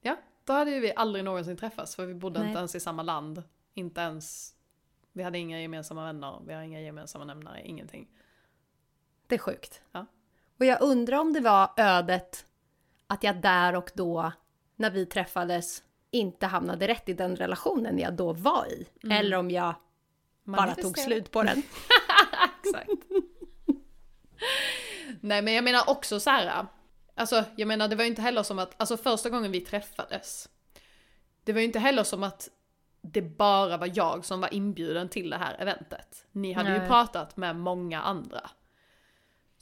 [0.00, 2.48] Ja, då hade ju vi aldrig någonsin träffats för vi bodde Nej.
[2.48, 3.42] inte ens i samma land.
[3.74, 4.54] Inte ens...
[5.12, 8.08] Vi hade inga gemensamma vänner, vi har inga gemensamma nämnare, ingenting.
[9.26, 9.82] Det är sjukt.
[9.92, 10.06] Ja.
[10.62, 12.46] Och jag undrar om det var ödet
[13.06, 14.32] att jag där och då,
[14.76, 18.86] när vi träffades, inte hamnade rätt i den relationen jag då var i.
[19.10, 19.74] Eller om jag
[20.44, 21.62] bara tog slut på den.
[22.64, 22.90] Exakt.
[25.20, 26.66] Nej men jag menar också så här.
[27.14, 30.48] Alltså jag menar det var ju inte heller som att, alltså första gången vi träffades.
[31.44, 32.48] Det var ju inte heller som att
[33.00, 36.26] det bara var jag som var inbjuden till det här eventet.
[36.32, 36.88] Ni hade ju Nej.
[36.88, 38.50] pratat med många andra.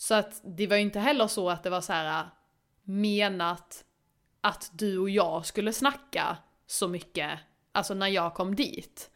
[0.01, 2.29] Så att det var ju inte heller så att det var så här
[2.83, 3.85] menat
[4.41, 7.39] att du och jag skulle snacka så mycket,
[7.73, 9.11] alltså när jag kom dit.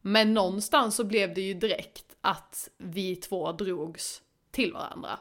[0.00, 5.18] Men någonstans så blev det ju direkt att vi två drogs till varandra.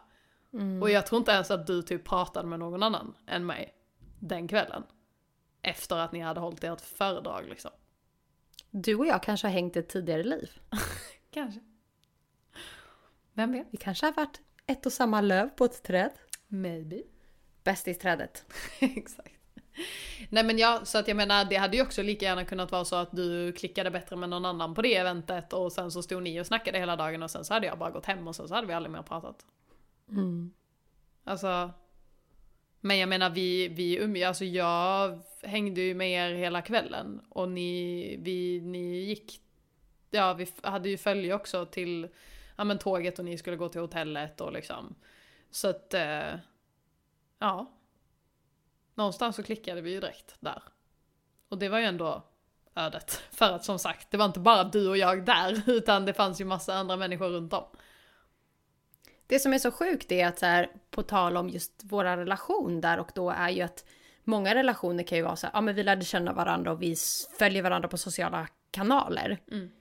[0.82, 3.74] Och jag tror inte ens att du typ pratade med någon annan än mig
[4.20, 4.84] den kvällen.
[5.62, 7.72] Efter att ni hade hållit ert föredrag liksom.
[8.72, 10.50] Du och jag kanske har hängt ett tidigare liv.
[11.32, 11.60] Kanske.
[13.34, 13.68] Vem vet?
[13.72, 16.12] Vi kanske har varit ett och samma löv på ett träd.
[16.48, 17.02] Maybe.
[17.64, 18.46] Bästisträdet.
[18.80, 19.36] Exakt.
[20.30, 22.86] Nej men ja, så att jag menar det hade ju också lika gärna kunnat vara
[22.86, 26.24] så att du klickade bättre med någon annan på det eventet och sen så stod
[26.24, 28.48] ni och snackade hela dagen och sen så hade jag bara gått hem och sen
[28.48, 29.46] så hade vi aldrig mer pratat.
[31.24, 31.72] Alltså.
[32.82, 37.50] Men jag menar vi, vi umgicks, alltså jag hängde ju med er hela kvällen och
[37.50, 39.42] ni, vi, ni gick,
[40.12, 42.08] ja vi hade ju följe också till,
[42.56, 44.96] ja men tåget och ni skulle gå till hotellet och liksom.
[45.52, 46.36] Så att, eh,
[47.40, 47.72] ja.
[48.96, 50.64] Någonstans så klickade vi ju direkt där.
[51.50, 52.24] Och det var ju ändå
[52.76, 53.12] ödet.
[53.32, 56.42] För att som sagt, det var inte bara du och jag där, utan det fanns
[56.42, 57.66] ju massa andra människor runt om.
[59.28, 62.82] Det som är så sjukt är att så här, på tal om just våra relation
[62.82, 63.86] där och då är ju att
[64.24, 66.96] många relationer kan ju vara så här, ja men vi lärde känna varandra och vi
[67.40, 69.38] följer varandra på sociala kanaler.
[69.52, 69.72] Mm.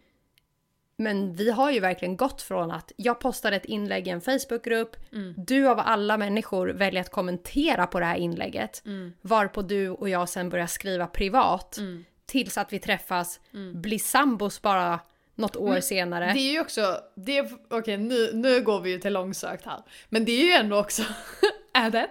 [0.96, 4.96] Men vi har ju verkligen gått från att jag postar ett inlägg i en Facebookgrupp,
[5.12, 5.34] Mm.
[5.36, 9.12] du av alla människor väljer att kommentera på det här inlägget, Mm.
[9.20, 11.78] varpå du och jag sen börjar skriva privat,
[12.26, 13.40] tills att vi träffas,
[13.74, 15.00] blir sambos bara
[15.34, 16.24] något år senare.
[16.24, 16.36] Mm.
[16.36, 19.82] Det är ju också, det är, okej nu, nu går vi ju till långsökt här.
[20.08, 21.02] Men det är ju ändå också,
[21.74, 22.08] är det?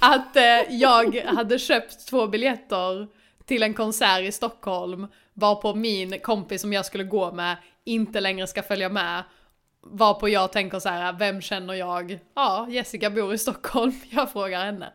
[0.00, 3.08] Att eh, jag hade köpt två biljetter
[3.44, 7.56] till en konsert i Stockholm, varpå min kompis som jag skulle gå med
[7.88, 9.24] inte längre ska följa med.
[9.80, 12.18] Varpå jag tänker så här, vem känner jag?
[12.34, 14.92] Ja, Jessica bor i Stockholm, jag frågar henne.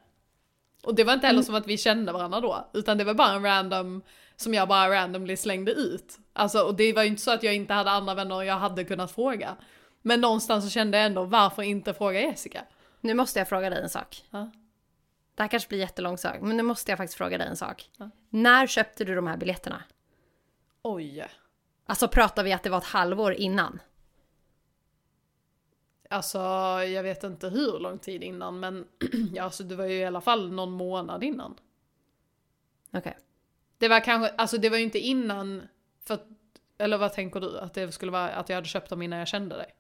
[0.83, 3.31] Och det var inte heller som att vi kände varandra då, utan det var bara
[3.31, 4.01] en random,
[4.35, 6.17] som jag bara randomly slängde ut.
[6.33, 8.83] Alltså, och det var ju inte så att jag inte hade andra vänner jag hade
[8.83, 9.55] kunnat fråga.
[10.01, 12.61] Men någonstans så kände jag ändå, varför inte fråga Jessica?
[13.01, 14.23] Nu måste jag fråga dig en sak.
[14.29, 14.51] Ja.
[15.35, 17.89] Det här kanske blir jättelångsökt, men nu måste jag faktiskt fråga dig en sak.
[17.97, 18.09] Ja.
[18.29, 19.83] När köpte du de här biljetterna?
[20.81, 21.25] Oj.
[21.85, 23.79] Alltså pratar vi att det var ett halvår innan?
[26.09, 26.39] Alltså,
[26.83, 28.87] jag vet inte hur lång tid innan, men
[29.33, 31.55] ja, alltså, det var ju i alla fall någon månad innan.
[32.91, 33.17] Okej.
[33.77, 35.63] Det var kanske, alltså det var ju inte innan,
[36.03, 36.27] för att,
[36.77, 37.59] eller vad tänker du?
[37.59, 39.75] Att det skulle vara att jag hade köpt dem innan jag kände dig?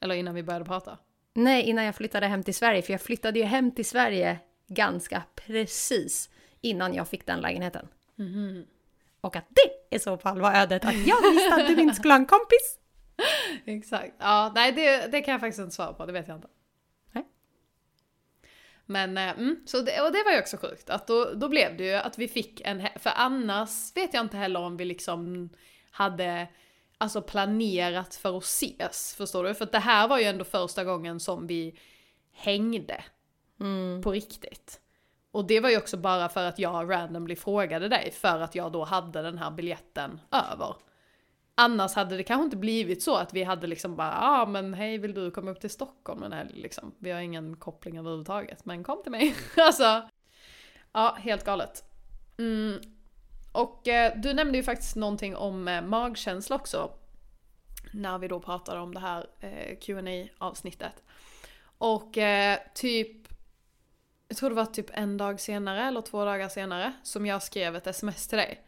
[0.00, 0.98] Eller innan vi började prata?
[1.34, 5.22] Nej, innan jag flyttade hem till Sverige, för jag flyttade ju hem till Sverige ganska
[5.34, 7.88] precis innan jag fick den lägenheten.
[9.20, 12.14] Och att det i så fall var ödet att jag visste att du inte skulle
[12.14, 12.78] ha en kompis.
[13.64, 14.14] Exakt.
[14.18, 16.48] Ja, nej det, det kan jag faktiskt inte svara på, det vet jag inte.
[17.12, 17.24] Nej.
[18.86, 21.76] Men, eh, mm, så det, och det var ju också sjukt, att då, då blev
[21.76, 25.50] det ju att vi fick en, för annars vet jag inte heller om vi liksom
[25.90, 26.48] hade
[26.98, 29.54] alltså planerat för att ses, förstår du?
[29.54, 31.78] För det här var ju ändå första gången som vi
[32.32, 33.04] hängde
[34.02, 34.80] på riktigt.
[35.36, 38.72] Och det var ju också bara för att jag randomly frågade dig, för att jag
[38.72, 40.76] då hade den här biljetten över.
[41.54, 44.74] Annars hade det kanske inte blivit så att vi hade liksom bara, ja ah, men
[44.74, 46.94] hej vill du komma upp till Stockholm en helg liksom.
[46.98, 49.34] Vi har ingen koppling överhuvudtaget, men kom till mig.
[49.56, 50.08] alltså,
[50.92, 51.84] ja helt galet.
[52.38, 52.80] Mm.
[53.52, 56.90] Och eh, du nämnde ju faktiskt någonting om eh, magkänsla också.
[57.92, 61.02] När vi då pratade om det här eh, qa avsnittet
[61.78, 63.25] Och eh, typ,
[64.28, 67.76] jag tror det var typ en dag senare eller två dagar senare som jag skrev
[67.76, 68.62] ett sms till dig.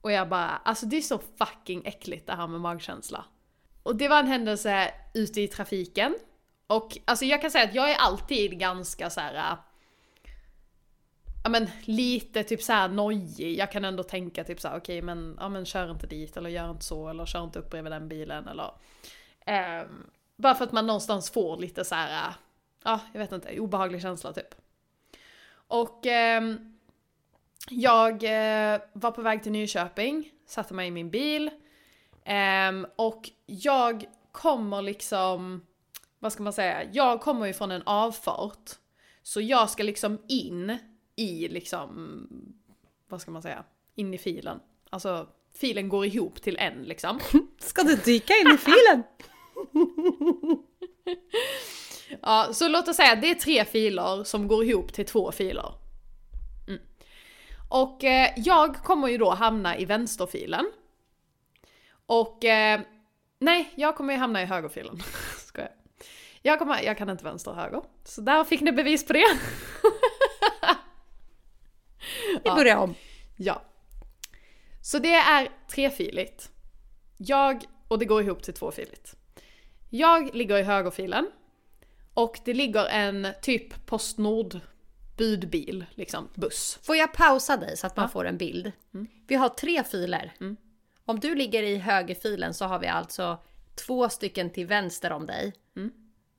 [0.00, 3.24] Och jag bara, alltså det är så fucking äckligt det här med magkänsla.
[3.82, 6.14] Och det var en händelse ute i trafiken.
[6.66, 9.34] Och alltså jag kan säga att jag är alltid ganska så här.
[9.34, 9.58] Äh,
[11.44, 13.58] ja men lite typ så här nojig.
[13.58, 16.50] Jag kan ändå tänka typ så här: okej men, ja men kör inte dit eller
[16.50, 18.70] gör inte så eller kör inte upp bredvid den bilen eller.
[19.46, 19.86] Eh,
[20.36, 22.28] bara för att man någonstans får lite så här.
[22.28, 22.34] Äh,
[22.84, 24.63] ja jag vet inte, obehaglig känsla typ.
[25.68, 26.74] Och ehm,
[27.70, 31.50] jag eh, var på väg till Nyköping, satte mig i min bil.
[32.24, 35.66] ehm, och jag kommer liksom,
[36.18, 38.70] vad ska man säga, jag kommer ju från en avfart.
[39.22, 40.78] Så jag ska liksom in
[41.16, 42.28] i liksom,
[43.08, 44.60] vad ska man säga, in i filen.
[44.90, 47.20] Alltså filen går ihop till en liksom.
[47.58, 49.02] Ska du dyka in i filen?
[52.22, 55.32] Ja, så låt oss säga att det är tre filer som går ihop till två
[55.32, 55.74] filer.
[56.68, 56.80] Mm.
[57.68, 60.72] Och eh, jag kommer ju då hamna i vänsterfilen.
[62.06, 62.80] Och eh,
[63.38, 65.02] nej, jag kommer ju hamna i högerfilen.
[65.38, 65.70] Skojar.
[66.42, 67.82] Jag, kommer, jag kan inte vänster och höger.
[68.04, 69.24] Så där fick ni bevis på det.
[72.44, 72.94] Vi börjar om.
[73.36, 73.62] Ja.
[74.82, 76.50] Så det är trefiligt.
[77.16, 79.14] Jag, och det går ihop till tvåfiligt.
[79.90, 81.30] Jag ligger i högerfilen.
[82.14, 84.60] Och det ligger en typ Postnord
[85.16, 86.78] budbil, liksom buss.
[86.82, 88.08] Får jag pausa dig så att man Ja.
[88.08, 88.72] får en bild?
[89.26, 90.32] Vi har tre filer.
[91.04, 93.38] Om du ligger i högerfilen så har vi alltså
[93.86, 95.52] två stycken till vänster om dig.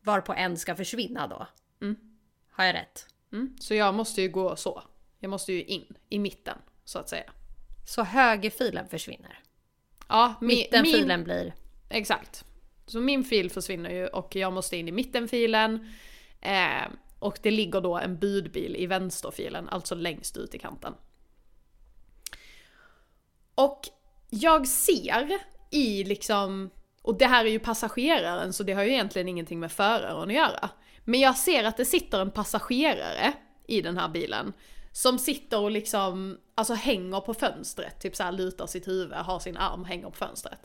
[0.04, 1.48] Varpå en ska försvinna då.
[2.52, 3.06] Har jag rätt?
[3.34, 3.56] Mm.
[3.60, 4.84] Så jag måste ju gå så.
[5.20, 7.32] Jag måste ju in, i mitten, så att säga.
[7.88, 9.40] Så högerfilen försvinner.
[10.10, 11.54] Ja, mi- Mittenfilen blir...
[11.90, 12.46] Exakt.
[12.86, 15.94] Så min fil försvinner ju och jag måste in i mittenfilen.
[16.42, 16.88] Eh,
[17.20, 20.94] och det ligger då en budbil i vänsterfilen, alltså längst ut i kanten.
[23.56, 23.82] Och
[24.30, 25.40] jag ser
[25.72, 26.70] i liksom,
[27.02, 30.36] och det här är ju passageraren så det har ju egentligen ingenting med föraren att
[30.36, 30.70] göra.
[31.04, 33.34] Men jag ser att det sitter en passagerare
[33.68, 34.54] i den här bilen.
[34.92, 39.40] Som sitter och liksom, alltså hänger på fönstret, typ så här lutar sitt huvud, har
[39.40, 40.60] sin arm, hänger på fönstret.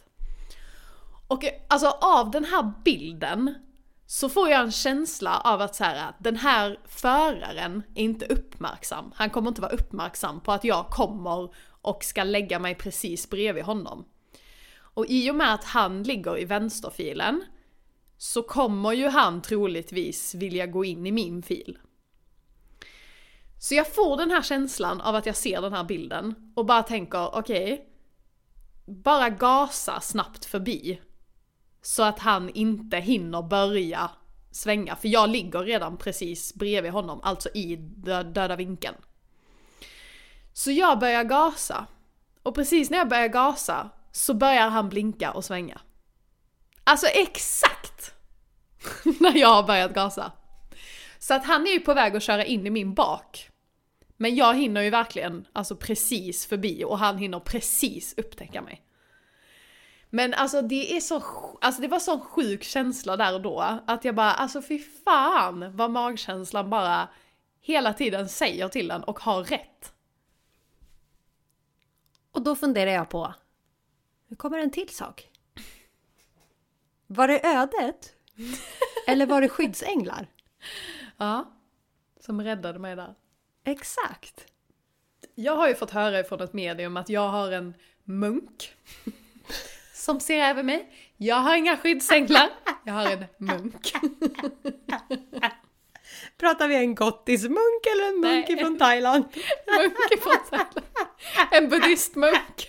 [1.31, 3.55] Och alltså av den här bilden
[4.07, 9.12] så får jag en känsla av att så här, den här föraren är inte uppmärksam.
[9.14, 13.64] Han kommer inte vara uppmärksam på att jag kommer och ska lägga mig precis bredvid
[13.64, 14.05] honom.
[14.95, 17.45] Och i och med att han ligger i vänsterfilen
[18.19, 21.79] så kommer ju han troligtvis vilja gå in i min fil.
[23.59, 26.83] Så jag får den här känslan av att jag ser den här bilden och bara
[26.83, 27.88] tänker okej,
[28.87, 31.01] bara gasa snabbt förbi.
[31.83, 34.11] Så att han inte hinner börja
[34.51, 38.97] svänga, för jag ligger redan precis bredvid honom, alltså i dö- döda vinkeln.
[40.53, 41.87] Så jag börjar gasa.
[42.43, 45.81] Och precis när jag börjar gasa så börjar han blinka och svänga.
[46.85, 48.14] Alltså exakt!
[49.21, 50.33] när jag har börjat gasa.
[51.19, 53.49] Så att han är ju på väg att köra in i min bak.
[54.16, 58.83] Men jag hinner ju verkligen alltså precis förbi och han hinner precis upptäcka mig.
[60.11, 61.23] Men alltså det är så,
[61.61, 63.81] alltså det var sån sjuk känsla där och då.
[63.87, 67.09] Att jag bara, alltså fy fan vad magkänslan bara
[67.61, 69.92] hela tiden säger till en och har rätt.
[72.33, 73.35] Och då funderar jag på,
[74.29, 75.29] nu kommer en till sak.
[77.07, 78.14] Var det ödet?
[79.07, 80.27] Eller var det skyddsänglar?
[81.16, 81.53] Ja.
[82.20, 83.14] Som räddade mig där.
[83.64, 84.46] Exakt.
[85.35, 88.75] Jag har ju fått höra ifrån ett medium att jag har en munk.
[90.01, 90.93] Som ser över mig.
[91.17, 92.49] Jag har inga skyddsänglar.
[92.85, 93.93] Jag har en munk.
[96.39, 98.59] Pratar vi en gottismunk eller en munk Nej.
[98.59, 99.25] från Thailand?
[99.79, 100.81] Munk ifrån Thailand.
[101.51, 102.69] En buddhistmunk.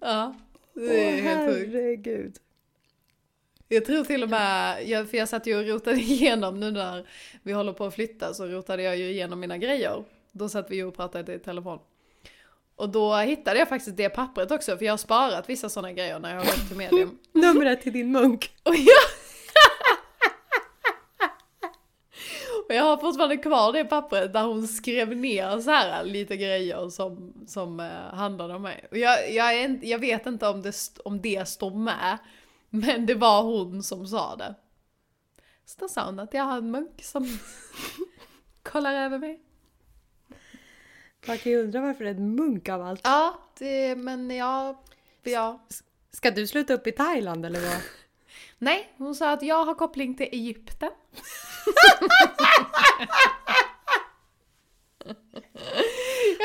[0.00, 0.34] Ja,
[0.74, 1.72] det är helt sjukt.
[1.74, 2.36] herregud.
[3.72, 7.06] Jag tror till och med, jag, för jag satt ju och rotade igenom nu när
[7.42, 10.04] vi håller på att flytta så rotade jag ju igenom mina grejer.
[10.32, 11.78] Då satt vi ju och pratade i telefon.
[12.76, 16.18] Och då hittade jag faktiskt det pappret också för jag har sparat vissa sådana grejer
[16.18, 17.18] när jag har gått till medium.
[17.32, 18.52] Numret till din munk.
[18.62, 19.02] Och jag...
[22.68, 26.88] och jag har fortfarande kvar det pappret där hon skrev ner så här lite grejer
[26.88, 28.86] som, som eh, handlade om mig.
[28.90, 32.18] Och jag, jag, är jag vet inte om det, om det står med,
[32.74, 34.54] men det var hon som sa det.
[35.64, 37.38] Så då sa hon att jag har en munk som
[38.62, 39.40] kollar över mig.
[41.26, 43.00] Man kan ju undra varför det är en munk av allt.
[43.04, 44.82] Ja, det, men ja,
[45.22, 45.66] ja.
[46.10, 47.78] Ska du sluta upp i Thailand eller vad?
[48.58, 50.90] Nej, hon sa att jag har koppling till Egypten.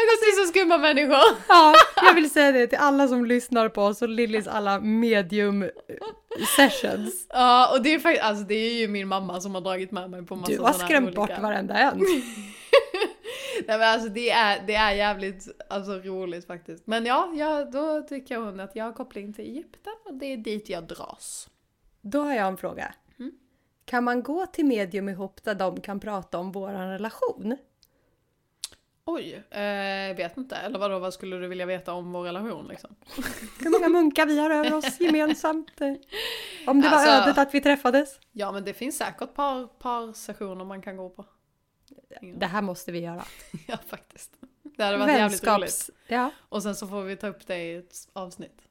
[0.10, 1.38] till så skumma människor.
[1.48, 5.70] Ja, jag vill säga det till alla som lyssnar på oss och Lillys alla medium
[6.56, 7.28] sessions.
[7.30, 10.10] Ja, och det är faktiskt, alltså det är ju min mamma som har dragit med
[10.10, 11.22] mig på massa Du har skrämt olika...
[11.22, 11.98] bort varenda en.
[13.68, 16.88] Nej men alltså det är, det är jävligt alltså, roligt faktiskt.
[16.88, 20.38] Men ja, ja, då tycker hon att jag har koppling till Egypten och det är
[20.38, 21.50] dit jag dras.
[22.02, 22.94] Då har jag en fråga.
[23.88, 27.58] Kan man gå till medium ihop där de kan prata om våran relation?
[29.10, 30.56] Oj, eh, vet inte.
[30.56, 32.96] Eller vadå, vad skulle du vilja veta om vår relation liksom?
[33.60, 35.82] Hur många munkar vi har över oss gemensamt?
[35.82, 35.94] eh,
[36.68, 38.20] Om det var Alltså- ödet att vi träffades?
[38.32, 41.26] Ja men det finns säkert par, par sessioner man kan gå på.
[42.22, 43.24] Ingen Det här måste vi göra.
[43.68, 44.32] Ja, faktiskt.
[44.78, 45.62] Det hade varit jävligt roligt.
[45.64, 45.90] Vänskaps...
[46.08, 46.32] Ja.
[46.50, 48.62] Och sen så får vi ta upp det i ett avsnitt.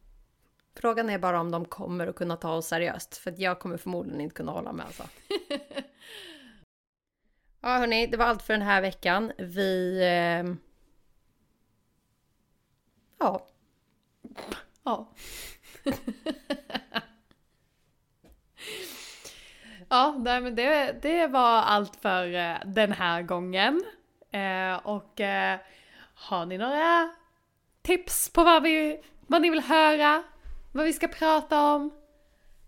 [0.76, 3.16] Frågan är bara om de kommer att kunna ta oss seriöst.
[3.16, 5.03] För jag kommer förmodligen inte kunna hålla med alltså.
[7.67, 9.33] Ja hörni, det var allt för den här veckan.
[9.39, 9.99] Vi...
[10.03, 10.55] Eh...
[13.19, 13.47] Ja,
[14.85, 15.09] Ja.
[19.89, 23.85] ja, nej, men det, det var allt för eh, den här gången.
[24.31, 25.59] Eh, och eh,
[26.14, 27.11] har ni några
[27.83, 30.23] tips på vad, vi, vad ni vill höra?
[30.73, 31.91] Vad vi ska prata om?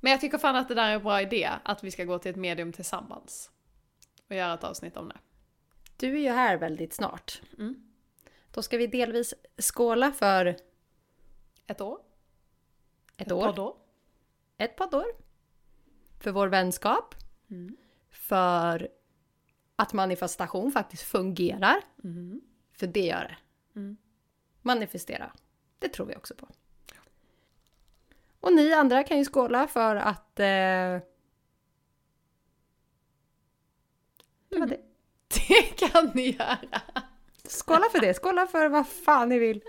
[0.00, 2.18] Men jag tycker fan att det där är en bra idé, att vi ska gå
[2.18, 3.50] till ett medium tillsammans.
[4.28, 5.18] Och göra ett avsnitt om det.
[5.96, 7.42] du är ju här väldigt snart.
[7.58, 7.90] Mm.
[8.52, 10.56] Då ska vi delvis skåla för
[11.66, 11.98] Ett år?
[13.16, 13.46] ett år.
[13.46, 13.76] poddår?
[14.56, 15.06] Ett poddår.
[16.20, 17.14] För vår vänskap.
[17.50, 17.76] Mm.
[18.10, 18.88] För
[19.76, 21.76] att manifestation faktiskt fungerar.
[22.04, 22.40] Mm.
[22.72, 23.36] För det gör det.
[23.80, 23.96] Mm.
[24.62, 25.32] Manifestera.
[25.78, 26.48] Det tror vi också på.
[28.40, 30.40] Och ni andra kan ju skåla för att...
[30.40, 30.98] Eh...
[34.48, 34.80] Det var det.
[35.48, 36.58] Det kan ni göra!
[37.48, 38.14] Skåla för det.
[38.14, 39.62] Skåla för vad fan ni vill.